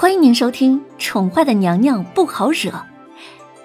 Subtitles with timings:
[0.00, 2.70] 欢迎您收听《宠坏的娘娘不好惹》，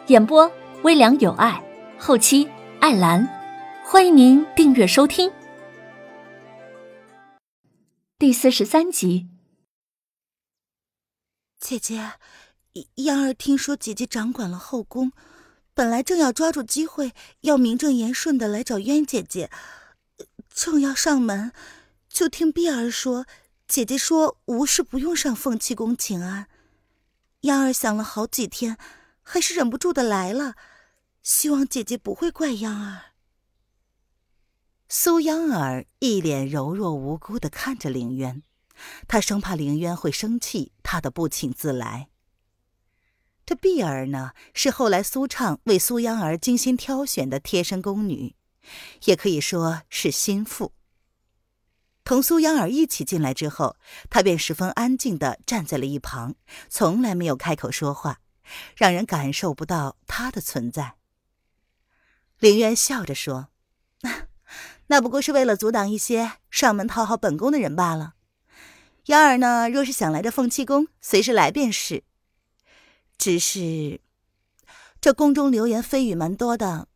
[0.08, 1.64] 演播微凉有爱，
[2.00, 2.50] 后期
[2.82, 3.30] 艾兰。
[3.86, 5.32] 欢迎您订阅收听
[8.18, 9.28] 第四十三集。
[11.60, 12.14] 姐姐，
[12.96, 15.12] 燕儿听说姐姐掌管了后宫，
[15.76, 17.12] 本来正要抓住机会，
[17.42, 19.52] 要名正言顺的来找渊姐姐，
[20.52, 21.52] 正要上门，
[22.10, 23.28] 就听碧儿说。
[23.74, 26.48] 姐姐说：“无事不用上凤栖宫请安。”
[27.42, 28.78] 央儿想了好几天，
[29.24, 30.54] 还是忍不住的来了，
[31.24, 33.14] 希望姐姐不会怪央儿。
[34.88, 38.44] 苏央儿一脸柔弱无辜的看着凌渊，
[39.08, 42.10] 她生怕凌渊会生气，她的不请自来。
[43.44, 48.36] 这碧儿呢，是后来苏畅为苏央儿精心挑选的贴身宫女，
[49.06, 50.74] 也可以说是心腹。
[52.04, 53.78] 同苏央儿一起进来之后，
[54.10, 56.36] 他便十分安静的站在了一旁，
[56.70, 58.20] 从来没有开口说话，
[58.76, 60.96] 让人感受不到他的存在。
[62.40, 63.48] 凌渊笑着说
[64.88, 68.16] ：“那不过是为了阻挡一些上门讨好本宫的人罢了。
[69.06, 72.04] 央儿呢，若是想来这凤栖宫，随时来便是。
[73.18, 74.02] 只是
[75.00, 76.90] 这宫中流言蜚语蛮多的，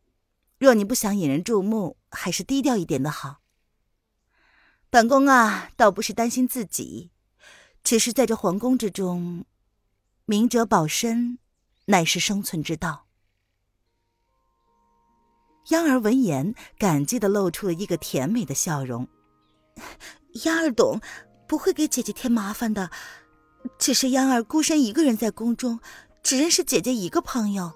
[0.58, 3.38] 若你不想引人注目，还是低调一点的好。”
[4.90, 7.10] 本宫啊，倒不是担心自己，
[7.84, 9.44] 只是在这皇宫之中，
[10.24, 11.38] 明哲保身，
[11.84, 13.04] 乃是生存之道。
[15.68, 19.06] 央儿闻言，感激的露出了一个甜美的笑容。
[20.44, 20.98] 央儿懂，
[21.46, 22.90] 不会给姐姐添麻烦的。
[23.78, 25.78] 只是央儿孤身一个人在宫中，
[26.22, 27.70] 只认识姐姐一个朋友。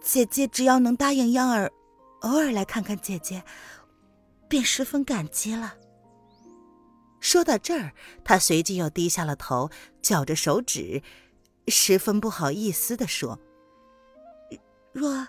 [0.00, 1.72] 姐姐只要能答应央儿，
[2.20, 3.42] 偶尔来看看姐姐，
[4.48, 5.74] 便十分感激了。
[7.28, 7.92] 说到这儿，
[8.24, 9.68] 他随即又低下了头，
[10.00, 11.02] 绞着手指，
[11.66, 13.38] 十分不好意思的说
[14.94, 15.28] ：“若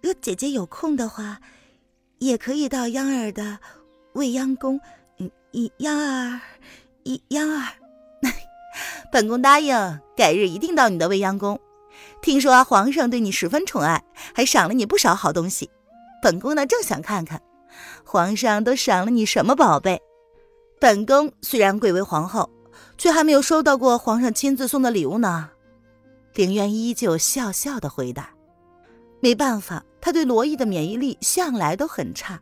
[0.00, 1.42] 若姐姐有空的话，
[2.20, 3.58] 也可以到央儿的
[4.14, 4.80] 未央宫。
[5.18, 5.30] 嗯，
[5.80, 6.40] 央儿，
[7.28, 7.68] 央儿，
[9.12, 9.76] 本宫答应，
[10.16, 11.60] 改日一定到你的未央宫。
[12.22, 14.02] 听说皇上对你十分宠爱，
[14.34, 15.68] 还赏了你不少好东西。
[16.22, 17.42] 本宫呢，正想看看
[18.06, 20.00] 皇上都赏了你什么宝贝。”
[20.80, 22.48] 本宫虽然贵为皇后，
[22.96, 25.50] 却还没有收到过皇上亲自送的礼物呢。
[26.32, 28.30] 凌渊依旧笑笑的回答
[29.20, 32.40] ：“没办法，他对罗毅的免疫力向来都很差，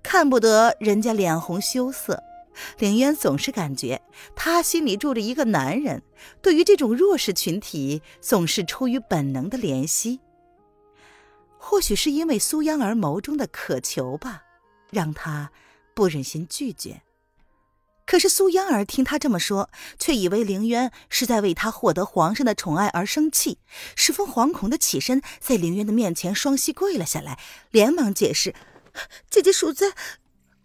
[0.00, 2.22] 看不得人家脸红羞涩。
[2.78, 4.00] 凌渊总是感觉
[4.36, 6.04] 他心里住着一个男人，
[6.40, 10.20] 对于这种弱势群体，总是出于本能的怜惜。
[11.58, 14.44] 或许是因为苏央儿眸中的渴求吧，
[14.90, 15.50] 让他
[15.94, 17.02] 不忍心拒绝。”
[18.10, 23.58] 可是苏央儿听他这么说，却以为凌渊是在为他获得皇上的宠爱而生气，
[23.94, 27.38] 十分惶恐的起身，在凌渊的面前双膝跪了下来，
[27.70, 28.52] 连忙解释
[29.30, 29.92] ：“姐姐恕罪，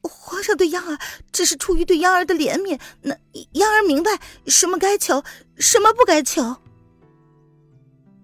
[0.01, 0.97] 皇上对央儿
[1.31, 3.15] 只是出于对央儿的怜悯，那
[3.51, 5.23] 央儿明白什么该求，
[5.59, 6.57] 什么不该求。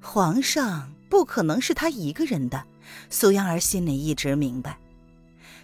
[0.01, 2.65] 皇上不可能是他一个人的，
[3.11, 4.79] 苏央儿心里一直明白。”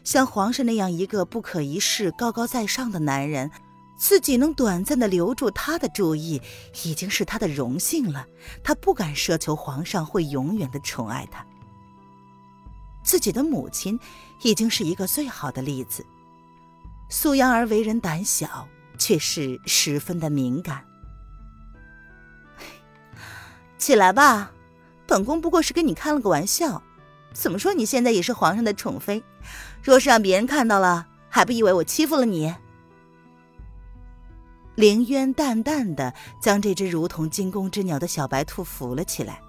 [0.07, 3.51] 像皇上那样一个不可一世、高高在上的男人，
[3.97, 6.41] 自己能短暂的留住他的注意，
[6.85, 8.25] 已经是他的荣幸了。
[8.63, 11.45] 他不敢奢求皇上会永远的宠爱他。
[13.03, 13.99] 自己的母亲，
[14.43, 16.05] 已经是一个最好的例子。
[17.09, 18.65] 苏央儿为人胆小，
[18.97, 20.85] 却是十分的敏感。
[23.77, 24.53] 起来吧，
[25.05, 26.81] 本宫不过是跟你开了个玩笑。
[27.39, 27.71] 怎么说？
[27.71, 29.23] 你现在也是皇上的宠妃，
[29.83, 32.53] 若是让别人看到了，还不以为我欺负了你？
[34.73, 39.39] 凌渊淡淡的将这只如同惊弓之鸟的小白兔扶了起来，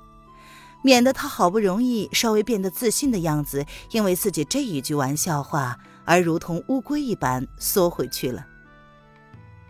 [0.82, 8.46] 免得他好不容易稍微变得自信的样子，因为自己这一句玩笑话而如同乌龟一般缩回去了。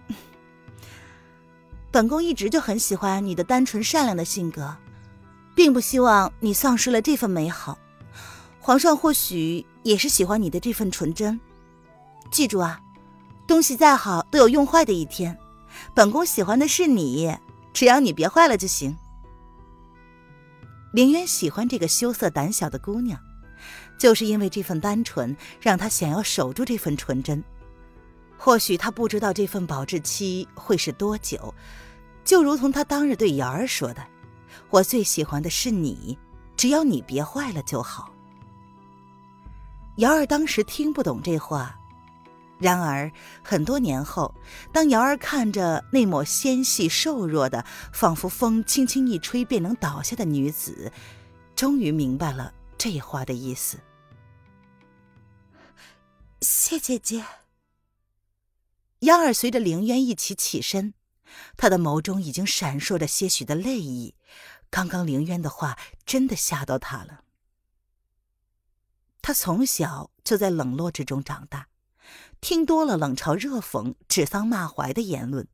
[1.93, 4.77] 本宫一直就很喜欢你的单纯善良的性格，
[5.55, 7.79] 并不希望你丧失了这份美好。
[8.69, 11.41] 皇上或许也是喜欢你的这份纯真，
[12.31, 12.79] 记住啊，
[13.47, 15.35] 东西再好都有用坏的一天。
[15.95, 17.35] 本宫喜欢的是你，
[17.73, 18.95] 只要你别坏了就行。
[20.93, 23.19] 凌渊喜欢这个羞涩胆小的姑娘，
[23.97, 27.43] 就是因为这份单纯，让他想要守住这份纯真。
[28.37, 31.55] 或许他不知道这份保质期会是多久，
[32.23, 34.07] 就如同他当日对瑶儿说的
[34.69, 36.19] ：“我最喜欢的是你，
[36.55, 38.13] 只要你别坏了就好。”
[39.99, 41.77] 瑶儿当时听不懂这话，
[42.61, 43.11] 然而
[43.43, 44.33] 很多年后，
[44.73, 50.93] 当瑶儿看着那抹纤细瘦弱的，仿佛风轻轻一吹便能倒下的女子，
[51.57, 53.77] 终于明白了这话的意思。
[56.43, 57.25] 谢姐姐。
[59.01, 60.95] 央儿随着凌渊一起起身，
[61.57, 64.15] 她的眸中已经闪烁着些许的泪意。
[64.71, 67.23] 刚刚凌渊的话真的吓到她了。
[69.29, 71.69] 他从小就在冷落之中长大，
[72.41, 75.47] 听多了冷嘲热讽、指桑骂槐的言论，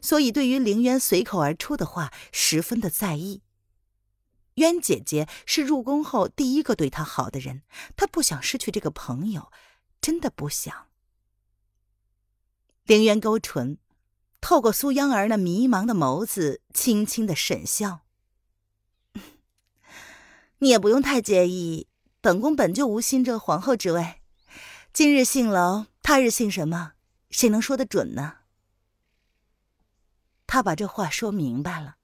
[0.00, 3.42] 所以对于凌渊随口而出的话十分的在意。
[4.54, 7.60] 渊姐姐是入宫后第一个对他好的人，
[7.96, 9.52] 他不想失去这个朋友，
[10.00, 10.86] 真的不想。
[12.84, 13.76] 凌渊勾唇，
[14.40, 18.06] 透过苏央儿那迷茫的眸子，轻轻的沈笑。
[20.60, 21.88] 你也不用太介意，
[22.22, 24.22] 本宫本就无心这皇后之位。
[24.92, 26.92] 今日姓娄，他日姓什么，
[27.30, 28.34] 谁能说得准呢？
[30.46, 31.96] 他把这话说明白了，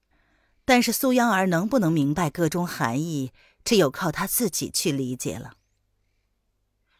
[0.65, 3.31] 但是苏央儿能不能明白个中含义，
[3.63, 5.53] 只有靠他自己去理解了。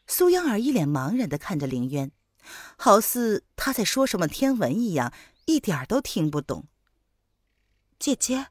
[0.08, 2.14] 苏央儿一脸茫然的看着凌渊。
[2.78, 5.14] 好似他在说什么天文一样，
[5.46, 6.68] 一点都听不懂。
[8.00, 8.48] 姐姐，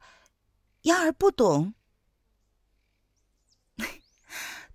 [0.82, 1.73] 央儿不懂。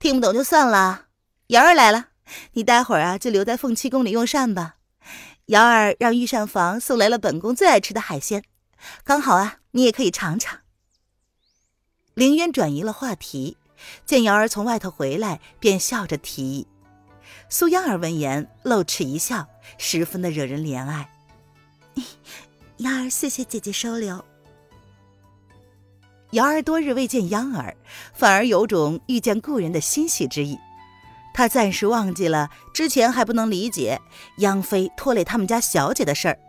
[0.04, 1.06] 听不懂就算了。
[1.48, 2.08] 瑶儿来了，
[2.52, 4.76] 你待会儿啊就留在凤栖宫里用膳吧。
[5.46, 8.44] 瑶儿让御膳房送来了本宫最爱吃的海鲜，
[9.06, 10.60] 刚好啊，你也可以尝尝。
[12.16, 13.56] 凌渊转移了话题，
[14.06, 16.68] 见瑶儿从外头回来，便笑着提议。
[17.48, 19.48] 苏央儿闻言露齿一笑，
[19.78, 21.10] 十分的惹人怜爱。
[22.80, 24.26] 瑶儿谢谢姐姐收留。
[26.34, 27.76] 瑶儿多日未见央儿，
[28.12, 30.58] 反而有种遇见故人的欣喜之意。
[31.32, 34.00] 她暂时忘记了之前还不能理解
[34.38, 36.40] 央妃拖累他们家小姐的事儿，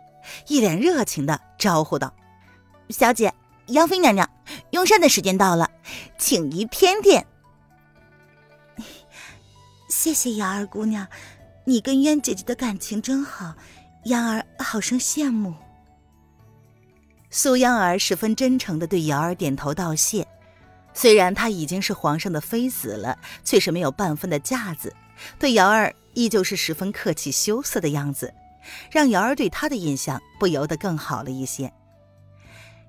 [0.47, 2.11] 一脸热情的招呼道
[2.89, 3.31] ：“小姐，
[3.67, 4.27] 央妃娘娘，
[4.71, 5.69] 用膳的时间到了，
[6.17, 7.27] 请移偏殿。
[9.87, 11.07] ”谢谢瑶儿姑娘，
[11.63, 13.53] 你跟渊姐姐的感情真好，
[14.05, 15.53] 央儿好生羡慕。
[17.37, 20.25] 苏央儿十分真诚的对瑶儿点头道谢，
[20.93, 24.95] 虽然她已经是皇上的妃子了，却是没有半分的架子，
[25.37, 28.33] 对瑶儿依旧是十分客气羞涩的样子，
[28.89, 31.73] 让瑶儿对她的印象不由得更好了一些。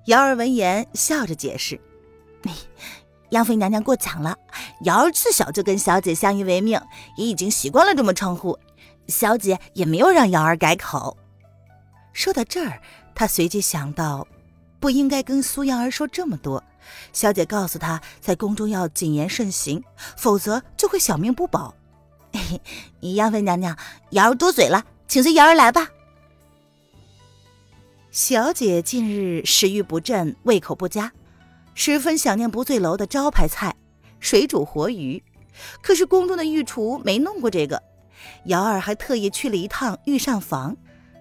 [0.05, 1.77] 瑶儿闻言笑着解释。
[3.31, 4.37] 央妃娘娘过奖了，
[4.85, 6.79] 瑶儿自小就跟小姐相依为命，
[7.17, 8.57] 也已经习惯了这么称呼，
[9.09, 11.17] 小姐也没有让瑶儿改口。
[12.13, 12.81] 说到这儿，
[13.13, 14.25] 她随即想到，
[14.79, 16.63] 不应该跟苏央儿说这么多。
[17.11, 19.83] 小姐告诉她，在宫中要谨言慎行，
[20.15, 21.73] 否则就会小命不保。
[23.01, 23.77] 杨妃娘娘，
[24.11, 25.89] 瑶儿多嘴了，请随瑶儿来吧。
[28.11, 31.11] 小姐近日食欲不振，胃口不佳。
[31.73, 33.75] 十分想念不醉楼的招牌菜
[34.19, 35.21] 水煮活鱼，
[35.81, 37.81] 可是宫中的御厨没弄过这个。
[38.45, 40.75] 瑶儿还特意去了一趟御膳房，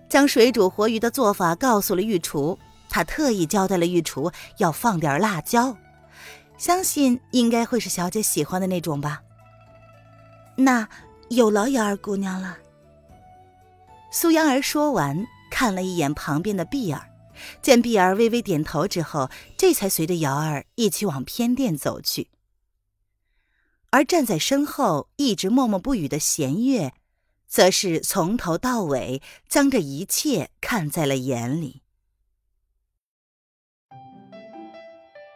[0.09, 2.59] 将水煮活鱼的做法告诉了御厨。
[2.89, 5.77] 他特意交代了御厨要放点辣椒，
[6.59, 9.23] 相信应该会是小姐喜欢的那种吧。
[10.57, 10.89] 那
[11.29, 12.59] 有劳瑶儿姑娘了。
[14.11, 17.11] 苏央儿说完，看了一眼旁边的碧儿。
[17.61, 22.31] 见碧儿微微点头之后，这才随着瑶儿一起往偏殿走去。
[23.91, 26.95] 而站在身后一直默默不语的弦月，
[27.47, 29.21] 则是从头到尾
[29.51, 31.83] 将这一切看在了眼里。